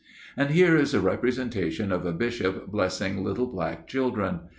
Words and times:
And 0.35 0.49
here 0.49 0.75
is 0.75 0.95
a 0.95 0.99
representation 0.99 1.91
of 1.91 2.07
a 2.07 2.11
Bishop 2.11 2.65
blessing 2.71 3.23
little 3.23 3.45
black 3.45 3.85
children. 3.87 4.39